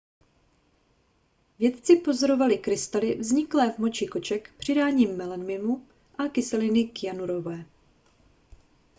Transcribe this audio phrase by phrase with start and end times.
[1.59, 7.65] vědci pozorovali krystaly vzniklé v moči koček přidáním melaminu a kyseliny kyanurové